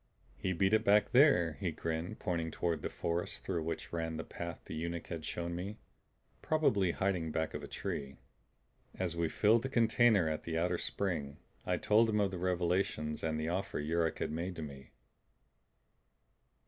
[0.35, 4.23] "He beat it back there." He grinned, pointing toward the forest through which ran the
[4.23, 5.77] path the eunuch had shown me.
[6.41, 8.17] "Probably hiding back of a tree."
[8.95, 11.37] As we filled the container at the outer spring,
[11.67, 14.89] I told him of the revelations and the offer Yuruk had made to me.